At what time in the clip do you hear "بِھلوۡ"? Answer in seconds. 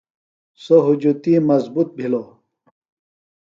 1.97-2.27